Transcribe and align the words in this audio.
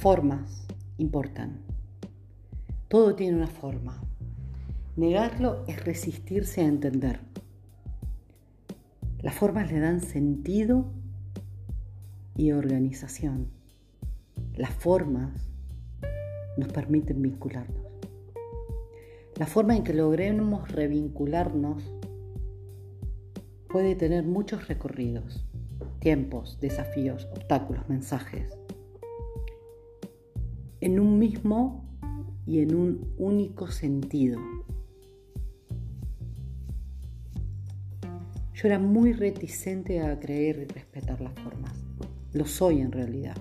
formas 0.00 0.66
importan. 0.96 1.60
Todo 2.88 3.14
tiene 3.14 3.36
una 3.36 3.48
forma. 3.48 4.00
Negarlo 4.96 5.62
es 5.68 5.84
resistirse 5.84 6.62
a 6.62 6.68
entender. 6.68 7.20
Las 9.20 9.34
formas 9.34 9.70
le 9.70 9.78
dan 9.78 10.00
sentido 10.00 10.86
y 12.34 12.52
organización. 12.52 13.50
Las 14.56 14.70
formas 14.70 15.50
nos 16.56 16.68
permiten 16.68 17.20
vincularnos. 17.20 17.84
La 19.36 19.44
forma 19.44 19.76
en 19.76 19.84
que 19.84 19.92
logremos 19.92 20.72
revincularnos 20.72 21.82
puede 23.68 23.94
tener 23.96 24.24
muchos 24.24 24.66
recorridos, 24.66 25.44
tiempos, 25.98 26.58
desafíos, 26.58 27.28
obstáculos, 27.34 27.86
mensajes. 27.90 28.59
En 30.80 30.98
un 30.98 31.18
mismo 31.18 31.84
y 32.46 32.60
en 32.60 32.74
un 32.74 33.14
único 33.18 33.66
sentido. 33.66 34.40
Yo 38.54 38.68
era 38.68 38.78
muy 38.78 39.12
reticente 39.12 40.00
a 40.00 40.18
creer 40.18 40.58
y 40.58 40.64
respetar 40.72 41.20
las 41.20 41.32
formas. 41.40 41.72
Lo 42.32 42.46
soy 42.46 42.80
en 42.80 42.92
realidad. 42.92 43.36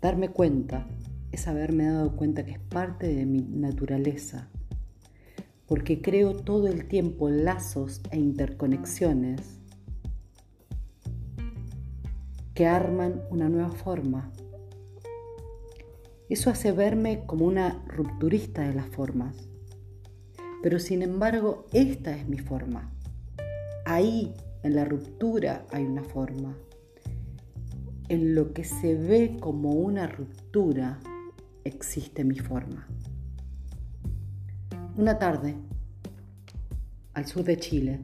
Darme 0.00 0.28
cuenta 0.28 0.86
es 1.30 1.48
haberme 1.48 1.86
dado 1.86 2.14
cuenta 2.16 2.44
que 2.44 2.52
es 2.52 2.58
parte 2.58 3.06
de 3.06 3.24
mi 3.24 3.40
naturaleza, 3.40 4.48
porque 5.66 6.02
creo 6.02 6.34
todo 6.34 6.66
el 6.68 6.86
tiempo 6.86 7.30
lazos 7.30 8.00
e 8.10 8.18
interconexiones 8.18 9.60
que 12.54 12.66
arman 12.66 13.22
una 13.30 13.48
nueva 13.48 13.70
forma 13.70 14.30
eso 16.32 16.48
hace 16.48 16.72
verme 16.72 17.24
como 17.26 17.44
una 17.44 17.82
rupturista 17.86 18.62
de 18.62 18.74
las 18.74 18.86
formas. 18.86 19.48
Pero 20.62 20.78
sin 20.78 21.02
embargo, 21.02 21.66
esta 21.72 22.16
es 22.16 22.26
mi 22.26 22.38
forma. 22.38 22.90
Ahí, 23.84 24.32
en 24.62 24.74
la 24.74 24.84
ruptura, 24.84 25.66
hay 25.70 25.84
una 25.84 26.04
forma. 26.04 26.56
En 28.08 28.34
lo 28.34 28.52
que 28.54 28.64
se 28.64 28.94
ve 28.94 29.36
como 29.40 29.72
una 29.72 30.06
ruptura, 30.06 31.00
existe 31.64 32.24
mi 32.24 32.38
forma. 32.38 32.86
Una 34.96 35.18
tarde, 35.18 35.54
al 37.12 37.26
sur 37.26 37.44
de 37.44 37.58
Chile, 37.58 38.00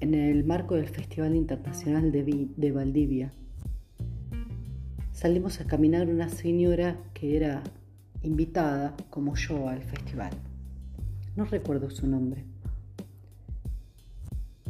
en 0.00 0.14
el 0.14 0.44
marco 0.44 0.76
del 0.76 0.88
Festival 0.88 1.34
Internacional 1.34 2.12
de, 2.12 2.48
de 2.56 2.72
Valdivia, 2.72 3.32
salimos 5.26 5.60
a 5.60 5.66
caminar 5.66 6.08
una 6.08 6.28
señora 6.28 6.96
que 7.12 7.36
era 7.36 7.60
invitada, 8.22 8.94
como 9.10 9.34
yo, 9.34 9.68
al 9.68 9.82
festival. 9.82 10.30
No 11.34 11.44
recuerdo 11.46 11.90
su 11.90 12.06
nombre, 12.06 12.44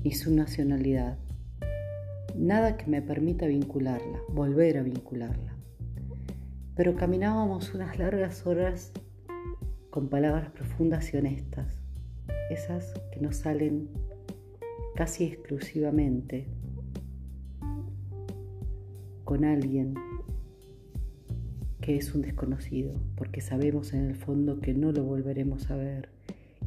ni 0.02 0.12
su 0.12 0.34
nacionalidad. 0.34 1.18
Nada 2.34 2.78
que 2.78 2.86
me 2.86 3.02
permita 3.02 3.44
vincularla, 3.46 4.18
volver 4.30 4.78
a 4.78 4.82
vincularla. 4.82 5.52
Pero 6.74 6.96
caminábamos 6.96 7.74
unas 7.74 7.98
largas 7.98 8.46
horas 8.46 8.92
con 9.90 10.08
palabras 10.08 10.48
profundas 10.52 11.12
y 11.12 11.18
honestas, 11.18 11.66
esas 12.48 12.94
que 13.12 13.20
nos 13.20 13.36
salen 13.36 13.90
casi 14.94 15.24
exclusivamente 15.24 16.46
con 19.22 19.44
alguien 19.44 19.92
que 21.86 21.96
es 21.96 22.16
un 22.16 22.22
desconocido, 22.22 22.94
porque 23.14 23.40
sabemos 23.40 23.92
en 23.92 24.06
el 24.08 24.16
fondo 24.16 24.58
que 24.58 24.74
no 24.74 24.90
lo 24.90 25.04
volveremos 25.04 25.70
a 25.70 25.76
ver 25.76 26.08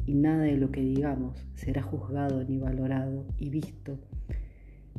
y 0.06 0.14
nada 0.14 0.44
de 0.44 0.56
lo 0.56 0.70
que 0.70 0.80
digamos 0.80 1.46
será 1.54 1.82
juzgado 1.82 2.42
ni 2.42 2.56
valorado 2.56 3.26
y 3.36 3.50
visto 3.50 3.98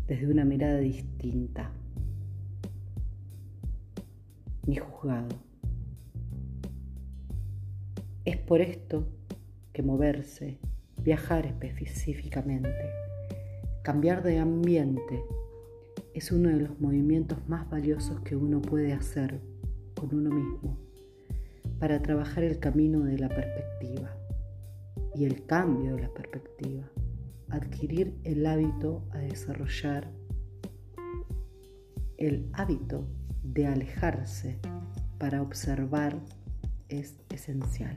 desde 0.08 0.28
una 0.28 0.46
mirada 0.46 0.78
distinta, 0.78 1.72
ni 4.68 4.76
juzgado. 4.76 5.30
Es 8.24 8.38
por 8.38 8.62
esto 8.62 9.08
que 9.74 9.82
moverse, 9.82 10.60
viajar 11.04 11.48
específicamente, 11.48 12.70
cambiar 13.82 14.22
de 14.22 14.38
ambiente, 14.38 15.24
es 16.14 16.32
uno 16.32 16.50
de 16.50 16.60
los 16.60 16.80
movimientos 16.80 17.40
más 17.50 17.68
valiosos 17.72 18.20
que 18.20 18.36
uno 18.36 18.62
puede 18.62 18.94
hacer 18.94 19.42
con 20.02 20.16
uno 20.16 20.32
mismo 20.32 20.80
para 21.80 22.02
trabajar 22.02 22.44
el 22.44 22.58
camino 22.58 23.02
de 23.02 23.20
la 23.20 23.30
perspectiva 23.30 24.10
y 25.14 25.26
el 25.26 25.46
cambio 25.46 25.96
de 25.96 26.02
la 26.02 26.10
perspectiva, 26.10 26.90
adquirir 27.50 28.18
el 28.24 28.44
hábito 28.48 29.04
a 29.12 29.20
desarrollar 29.20 30.10
el 32.18 32.50
hábito 32.54 33.08
de 33.44 33.68
alejarse 33.68 34.58
para 35.20 35.44
observar 35.44 36.20
es 36.90 37.20
esencial. 37.30 37.96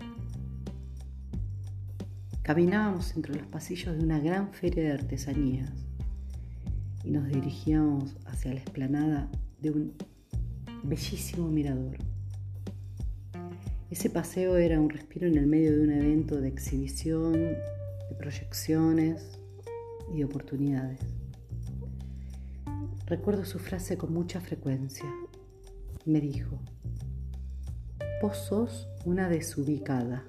Caminábamos 2.42 3.16
entre 3.16 3.34
los 3.34 3.46
pasillos 3.46 3.96
de 3.96 4.04
una 4.04 4.18
gran 4.18 4.52
feria 4.52 4.82
de 4.82 4.92
artesanías 4.92 5.72
y 7.02 7.12
nos 7.12 7.26
dirigíamos 7.28 8.14
hacia 8.26 8.52
la 8.52 8.60
explanada 8.60 9.30
de 9.62 9.70
un 9.70 9.94
bellísimo 10.84 11.48
mirador. 11.48 11.96
Ese 13.90 14.10
paseo 14.10 14.56
era 14.56 14.78
un 14.78 14.90
respiro 14.90 15.26
en 15.26 15.38
el 15.38 15.46
medio 15.46 15.74
de 15.74 15.82
un 15.82 15.92
evento 15.92 16.40
de 16.40 16.48
exhibición, 16.48 17.32
de 17.32 18.14
proyecciones 18.18 19.38
y 20.12 20.18
de 20.18 20.24
oportunidades. 20.26 21.00
Recuerdo 23.06 23.44
su 23.46 23.58
frase 23.58 23.96
con 23.96 24.12
mucha 24.12 24.40
frecuencia. 24.40 25.06
Me 26.04 26.20
dijo, 26.20 26.58
vos 28.20 28.36
sos 28.36 28.88
una 29.06 29.30
desubicada. 29.30 30.24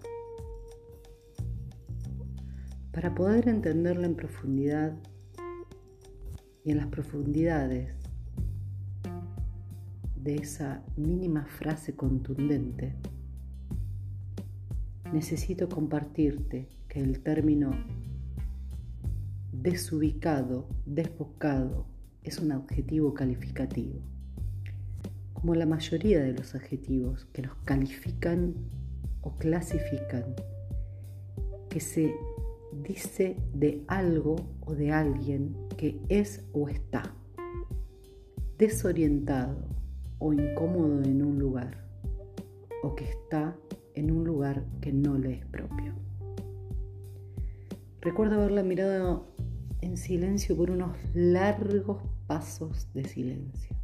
Para 2.93 3.13
poder 3.13 3.49
entenderla 3.49 4.05
en 4.05 4.16
profundidad 4.16 4.93
y 6.63 6.72
en 6.72 6.77
las 6.77 6.87
profundidades 6.87 8.04
de 10.25 10.37
esa 10.37 10.83
mínima 10.97 11.45
frase 11.45 11.93
contundente, 11.93 12.95
necesito 15.13 15.69
compartirte 15.69 16.67
que 16.87 16.99
el 16.99 17.19
término 17.19 17.69
desubicado, 19.51 20.67
desbocado, 20.87 21.85
es 22.23 22.39
un 22.39 22.51
adjetivo 22.53 23.13
calificativo. 23.13 23.99
Como 25.33 25.53
la 25.53 25.67
mayoría 25.67 26.19
de 26.23 26.33
los 26.33 26.55
adjetivos 26.55 27.25
que 27.25 27.43
nos 27.43 27.55
califican 27.57 28.55
o 29.21 29.37
clasifican, 29.37 30.23
que 31.69 31.79
se 31.79 32.15
dice 32.81 33.37
de 33.53 33.83
algo 33.87 34.37
o 34.61 34.73
de 34.73 34.91
alguien 34.91 35.55
que 35.77 36.01
es 36.09 36.43
o 36.51 36.67
está 36.67 37.13
desorientado, 38.57 39.74
o 40.25 40.33
incómodo 40.33 41.03
en 41.03 41.21
un 41.21 41.37
lugar 41.37 41.77
o 42.81 42.95
que 42.95 43.03
está 43.03 43.55
en 43.93 44.09
un 44.09 44.23
lugar 44.23 44.65
que 44.81 44.91
no 44.91 45.19
le 45.19 45.33
es 45.33 45.45
propio. 45.45 45.93
Recuerdo 48.01 48.35
haberla 48.35 48.63
mirado 48.63 49.27
en 49.81 49.97
silencio 49.97 50.57
por 50.57 50.71
unos 50.71 50.97
largos 51.13 52.01
pasos 52.25 52.91
de 52.95 53.05
silencio, 53.05 53.75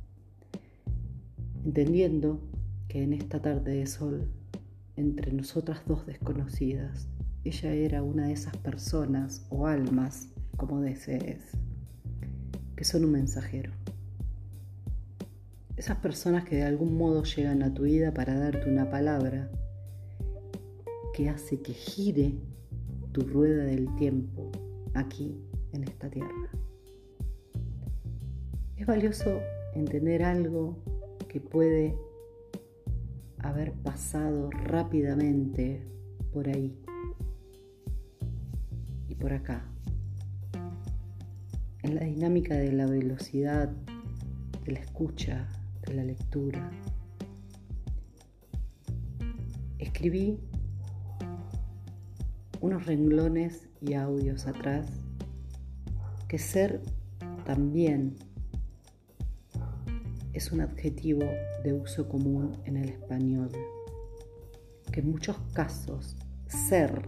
entendiendo 1.63 2.41
que 2.87 3.03
en 3.03 3.13
esta 3.13 3.39
tarde 3.39 3.75
de 3.75 3.85
sol, 3.85 4.27
entre 4.95 5.33
nosotras 5.33 5.83
dos 5.85 6.07
desconocidas, 6.07 7.07
ella 7.44 7.71
era 7.71 8.01
una 8.01 8.25
de 8.25 8.33
esas 8.33 8.57
personas 8.57 9.45
o 9.51 9.67
almas, 9.67 10.29
como 10.57 10.81
desees, 10.81 11.51
que 12.75 12.83
son 12.83 13.05
un 13.05 13.11
mensajero 13.11 13.73
esas 15.81 15.98
personas 15.98 16.44
que 16.44 16.57
de 16.57 16.63
algún 16.63 16.95
modo 16.95 17.24
llegan 17.24 17.63
a 17.63 17.74
tu 17.74 17.81
vida 17.81 18.13
para 18.13 18.38
darte 18.38 18.69
una 18.69 18.92
palabra 18.92 19.50
que 21.12 21.28
hace 21.28 21.60
que 21.60 21.74
gire 21.74 22.36
tu 23.12 23.22
rueda 23.22 23.63
del 23.63 23.88
tiempo 23.95 24.51
aquí 24.94 25.36
en 25.74 25.83
esta 25.86 26.07
tierra. 26.07 26.51
Es 28.78 28.86
valioso 28.86 29.39
entender 29.74 30.24
algo 30.24 30.78
que 31.28 31.42
puede 31.42 31.95
haber 33.39 33.74
pasado 33.74 34.51
rápidamente 34.51 35.81
por 36.31 36.48
ahí 36.48 36.78
y 39.10 39.16
por 39.16 39.33
acá. 39.33 39.66
En 41.81 41.95
la 41.95 42.04
dinámica 42.04 42.54
de 42.54 42.72
la 42.72 42.86
velocidad, 42.86 43.72
de 44.63 44.74
la 44.74 44.80
escucha, 44.80 45.50
la 45.93 46.03
lectura. 46.03 46.69
Escribí 49.79 50.39
unos 52.61 52.85
renglones 52.85 53.67
y 53.81 53.93
audios 53.93 54.47
atrás 54.47 54.88
que 56.27 56.38
ser 56.38 56.81
también 57.45 58.15
es 60.33 60.51
un 60.51 60.61
adjetivo 60.61 61.25
de 61.63 61.73
uso 61.73 62.07
común 62.07 62.57
en 62.65 62.77
el 62.77 62.89
español, 62.89 63.51
que 64.91 65.01
en 65.01 65.11
muchos 65.11 65.37
casos 65.53 66.15
ser 66.47 67.01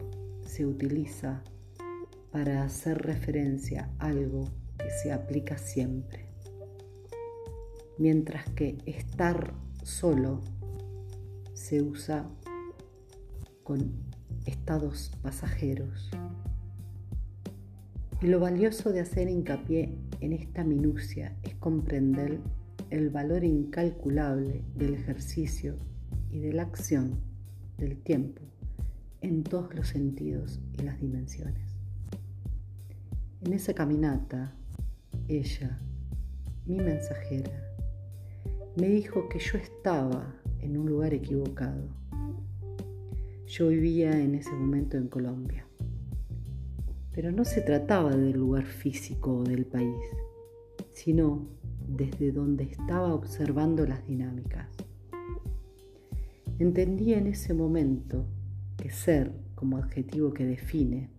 se 0.45 0.65
utiliza 0.65 1.41
para 2.31 2.63
hacer 2.63 2.97
referencia 2.97 3.89
a 3.99 4.07
algo 4.07 4.43
que 4.77 4.89
se 4.89 5.11
aplica 5.11 5.57
siempre, 5.57 6.32
mientras 7.97 8.49
que 8.51 8.77
estar 8.85 9.53
solo 9.83 10.41
se 11.53 11.81
usa 11.81 12.29
con 13.63 13.91
estados 14.45 15.11
pasajeros. 15.21 16.09
Y 18.21 18.27
lo 18.27 18.39
valioso 18.39 18.91
de 18.91 19.01
hacer 19.01 19.29
hincapié 19.29 19.93
en 20.21 20.33
esta 20.33 20.63
minucia 20.63 21.35
es 21.43 21.55
comprender 21.55 22.39
el 22.89 23.09
valor 23.09 23.43
incalculable 23.43 24.63
del 24.75 24.93
ejercicio 24.93 25.75
y 26.31 26.39
de 26.39 26.53
la 26.53 26.63
acción 26.63 27.19
del 27.77 27.97
tiempo 27.97 28.41
en 29.21 29.43
todos 29.43 29.73
los 29.73 29.87
sentidos 29.87 30.59
y 30.77 30.83
las 30.83 30.99
dimensiones. 30.99 31.75
En 33.41 33.53
esa 33.53 33.73
caminata, 33.73 34.53
ella, 35.27 35.79
mi 36.65 36.77
mensajera, 36.77 37.72
me 38.75 38.87
dijo 38.87 39.29
que 39.29 39.37
yo 39.37 39.57
estaba 39.57 40.33
en 40.59 40.77
un 40.77 40.87
lugar 40.87 41.13
equivocado. 41.13 41.83
Yo 43.45 43.67
vivía 43.67 44.19
en 44.19 44.33
ese 44.33 44.51
momento 44.51 44.97
en 44.97 45.07
Colombia. 45.07 45.67
Pero 47.11 47.31
no 47.31 47.45
se 47.45 47.61
trataba 47.61 48.15
del 48.15 48.31
lugar 48.31 48.65
físico 48.65 49.37
o 49.37 49.43
del 49.43 49.65
país, 49.65 50.01
sino 50.91 51.47
desde 51.87 52.31
donde 52.31 52.63
estaba 52.63 53.13
observando 53.13 53.85
las 53.85 54.07
dinámicas. 54.07 54.67
Entendí 56.57 57.13
en 57.13 57.27
ese 57.27 57.53
momento 57.53 58.25
que 58.77 58.89
ser, 58.89 59.31
como 59.53 59.77
adjetivo 59.77 60.33
que 60.33 60.45
define, 60.45 61.09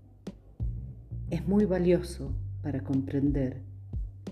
es 1.31 1.47
muy 1.47 1.67
valioso 1.67 2.33
para 2.62 2.83
comprender 2.83 3.62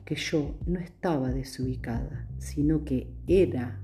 que 0.05 0.15
yo 0.17 0.55
no 0.67 0.81
estaba 0.81 1.31
desubicada, 1.31 2.29
sino 2.39 2.85
que 2.85 3.09
era 3.27 3.81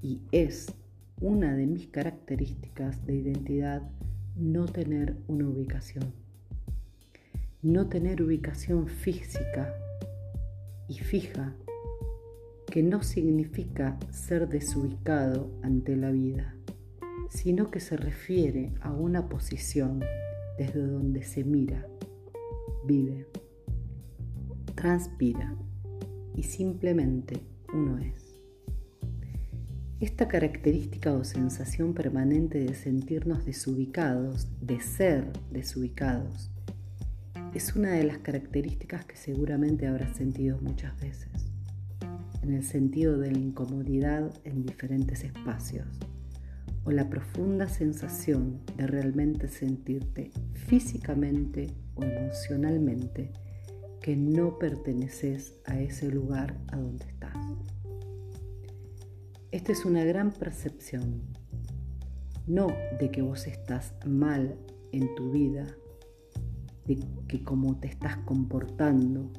y 0.00 0.20
es 0.32 0.72
una 1.20 1.54
de 1.54 1.66
mis 1.66 1.86
características 1.88 3.04
de 3.06 3.16
identidad 3.16 3.82
no 4.36 4.66
tener 4.66 5.16
una 5.28 5.48
ubicación. 5.48 6.12
No 7.62 7.88
tener 7.88 8.22
ubicación 8.22 8.88
física 8.88 9.72
y 10.88 10.98
fija 10.98 11.54
que 12.66 12.82
no 12.82 13.02
significa 13.02 13.98
ser 14.10 14.48
desubicado 14.48 15.50
ante 15.62 15.94
la 15.94 16.10
vida, 16.10 16.56
sino 17.28 17.70
que 17.70 17.80
se 17.80 17.96
refiere 17.96 18.72
a 18.80 18.92
una 18.92 19.28
posición 19.28 20.00
desde 20.58 20.86
donde 20.86 21.22
se 21.22 21.44
mira 21.44 21.86
vive, 22.84 23.26
transpira 24.82 25.54
y 26.34 26.42
simplemente 26.42 27.40
uno 27.72 27.98
es. 27.98 28.34
Esta 30.00 30.26
característica 30.26 31.12
o 31.12 31.22
sensación 31.22 31.94
permanente 31.94 32.58
de 32.58 32.74
sentirnos 32.74 33.44
desubicados, 33.44 34.48
de 34.60 34.80
ser 34.80 35.28
desubicados, 35.52 36.50
es 37.54 37.76
una 37.76 37.92
de 37.92 38.02
las 38.02 38.18
características 38.18 39.04
que 39.04 39.14
seguramente 39.14 39.86
habrás 39.86 40.16
sentido 40.16 40.58
muchas 40.60 41.00
veces, 41.00 41.30
en 42.42 42.52
el 42.52 42.64
sentido 42.64 43.18
de 43.18 43.30
la 43.30 43.38
incomodidad 43.38 44.32
en 44.42 44.66
diferentes 44.66 45.22
espacios 45.22 45.86
o 46.82 46.90
la 46.90 47.08
profunda 47.08 47.68
sensación 47.68 48.58
de 48.76 48.88
realmente 48.88 49.46
sentirte 49.46 50.32
físicamente 50.54 51.68
o 51.94 52.02
emocionalmente 52.02 53.30
que 54.02 54.16
no 54.16 54.58
perteneces 54.58 55.54
a 55.64 55.78
ese 55.78 56.10
lugar 56.10 56.58
a 56.72 56.76
donde 56.76 57.06
estás. 57.06 57.36
Esta 59.52 59.70
es 59.70 59.84
una 59.84 60.04
gran 60.04 60.32
percepción, 60.32 61.22
no 62.48 62.66
de 62.98 63.10
que 63.12 63.22
vos 63.22 63.46
estás 63.46 63.94
mal 64.04 64.56
en 64.90 65.14
tu 65.14 65.30
vida, 65.30 65.68
de 66.84 66.98
que 67.28 67.44
cómo 67.44 67.78
te 67.78 67.86
estás 67.86 68.16
comportando 68.18 69.30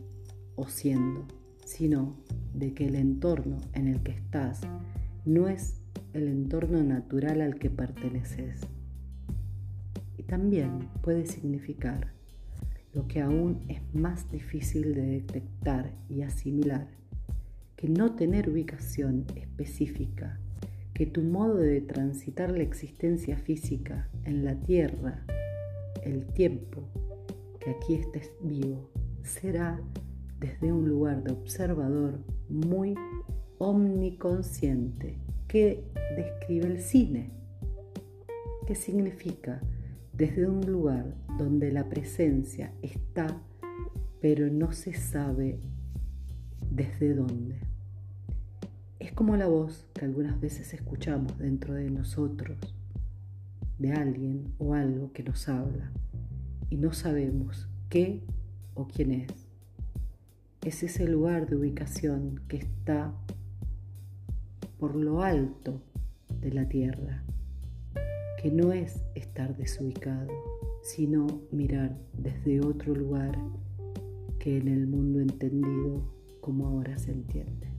o 0.56 0.69
siendo, 0.69 1.27
sino 1.65 2.15
de 2.54 2.74
que 2.74 2.86
el 2.86 2.95
entorno 2.95 3.57
en 3.74 3.89
el 3.89 4.01
que 4.01 4.13
estás 4.13 4.62
no 5.25 5.50
es 5.50 5.81
el 6.13 6.30
entorno 6.30 6.81
natural 6.83 7.42
al 7.42 7.56
que 7.56 7.69
perteneces. 7.69 8.62
Y 10.18 10.24
también 10.24 10.88
puede 11.01 11.25
significar 11.25 12.13
lo 12.94 13.07
que 13.07 13.22
aún 13.22 13.63
es 13.68 13.81
más 13.94 14.30
difícil 14.31 14.94
de 14.94 15.01
detectar 15.01 15.92
y 16.10 16.22
asimilar, 16.22 16.88
que 17.75 17.90
no 17.90 18.16
tener 18.16 18.50
ubicación 18.50 19.25
específica, 19.36 20.40
que 20.94 21.06
tu 21.06 21.22
modo 21.22 21.57
de 21.57 21.81
transitar 21.81 22.51
la 22.51 22.63
existencia 22.63 23.38
física 23.38 24.10
en 24.25 24.45
la 24.45 24.56
tierra, 24.56 25.25
el 26.04 26.25
tiempo 26.28 26.84
que 27.60 27.72
aquí 27.72 27.95
estés 27.95 28.31
vivo, 28.42 28.90
será 29.24 29.81
desde 30.39 30.72
un 30.72 30.88
lugar 30.88 31.24
de 31.24 31.31
observador 31.31 32.19
muy 32.50 32.96
omniconsciente. 33.57 35.18
Que 35.48 35.84
describe 36.16 36.66
el 36.66 36.81
cine, 36.81 37.30
que 38.66 38.74
significa 38.74 39.62
desde 40.13 40.48
un 40.48 40.62
lugar 40.62 41.15
donde 41.39 41.71
la 41.71 41.89
presencia 41.89 42.71
está, 42.83 43.42
pero 44.21 44.50
no 44.50 44.71
se 44.71 44.94
sabe 44.94 45.60
desde 46.70 47.15
dónde. 47.15 47.60
Es 49.00 49.12
como 49.12 49.36
la 49.36 49.48
voz 49.48 49.88
que 49.93 50.05
algunas 50.05 50.39
veces 50.39 50.74
escuchamos 50.74 51.38
dentro 51.39 51.74
de 51.74 51.89
nosotros, 51.89 52.58
de 53.79 53.91
alguien 53.91 54.53
o 54.60 54.75
algo 54.75 55.12
que 55.13 55.24
nos 55.24 55.50
habla, 55.50 55.91
y 56.70 56.77
no 56.77 56.93
sabemos 56.93 57.67
qué 57.89 58.24
o 58.75 58.88
quién 58.88 59.12
es. 59.12 59.50
Es 60.63 60.84
ese 60.84 61.08
lugar 61.08 61.48
de 61.50 61.58
ubicación 61.58 62.39
que 62.48 62.58
está 62.58 63.13
por 64.79 64.96
lo 64.96 65.24
alto 65.24 65.82
de 66.39 66.51
la 66.51 66.70
tierra, 66.70 67.24
que 68.43 68.51
no 68.51 68.73
es 68.73 69.01
estar 69.15 69.55
desubicado, 69.55 70.27
sino 70.81 71.25
mirar 71.50 71.97
desde 72.12 72.59
otro 72.59 72.93
lugar 72.93 73.39
que 74.38 74.57
en 74.57 74.67
el 74.67 74.85
mundo 74.85 75.21
entendido 75.21 76.03
como 76.41 76.67
ahora 76.67 76.97
se 76.97 77.13
entiende. 77.13 77.69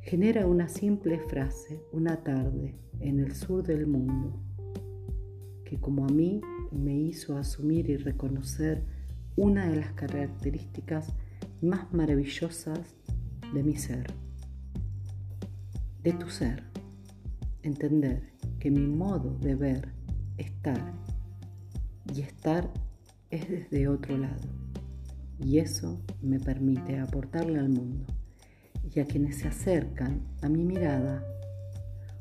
Genera 0.00 0.46
una 0.46 0.70
simple 0.70 1.20
frase, 1.20 1.82
una 1.92 2.24
tarde 2.24 2.74
en 3.00 3.20
el 3.20 3.34
sur 3.34 3.62
del 3.62 3.86
mundo, 3.86 4.40
que 5.66 5.78
como 5.78 6.06
a 6.06 6.08
mí 6.08 6.40
me 6.72 6.98
hizo 6.98 7.36
asumir 7.36 7.90
y 7.90 7.98
reconocer 7.98 8.84
una 9.36 9.68
de 9.68 9.76
las 9.76 9.92
características 9.92 11.12
más 11.60 11.92
maravillosas 11.92 12.96
de 13.52 13.62
mi 13.62 13.76
ser 13.76 14.06
de 16.06 16.12
tu 16.12 16.30
ser, 16.30 16.62
entender 17.66 18.32
que 18.58 18.70
mi 18.70 18.86
modo 18.86 19.36
de 19.38 19.54
ver, 19.54 19.92
estar 20.36 20.94
y 22.14 22.22
estar 22.22 22.72
es 23.30 23.48
desde 23.48 23.88
otro 23.88 24.16
lado. 24.16 24.48
Y 25.38 25.58
eso 25.58 26.00
me 26.22 26.40
permite 26.40 26.98
aportarle 26.98 27.58
al 27.58 27.68
mundo 27.68 28.06
y 28.94 29.00
a 29.00 29.04
quienes 29.04 29.38
se 29.38 29.48
acercan 29.48 30.22
a 30.42 30.48
mi 30.48 30.64
mirada 30.64 31.24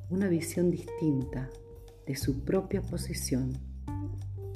una 0.09 0.27
visión 0.27 0.71
distinta 0.71 1.49
de 2.05 2.15
su 2.15 2.43
propia 2.43 2.81
posición 2.81 3.53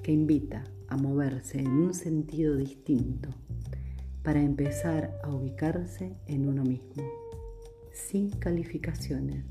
que 0.03 0.11
invita 0.11 0.63
a 0.87 0.97
moverse 0.97 1.59
en 1.59 1.71
un 1.71 1.93
sentido 1.93 2.55
distinto 2.55 3.29
para 4.23 4.41
empezar 4.41 5.19
a 5.23 5.29
ubicarse 5.29 6.15
en 6.27 6.47
uno 6.47 6.63
mismo 6.63 7.03
sin 7.91 8.29
calificaciones 8.31 9.45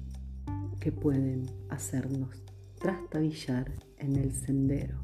que 0.89 0.93
pueden 0.93 1.45
hacernos 1.69 2.43
trastabillar 2.79 3.71
en 3.99 4.17
el 4.17 4.33
sendero, 4.33 4.97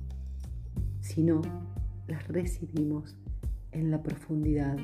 sino 1.03 1.43
las 2.07 2.27
recibimos 2.27 3.15
en 3.71 3.91
la 3.91 4.03
profundidad 4.03 4.79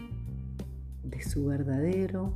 de 1.03 1.23
su 1.23 1.47
verdadero 1.47 2.35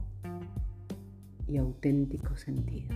y 1.47 1.59
auténtico 1.59 2.39
sentido. 2.39 2.95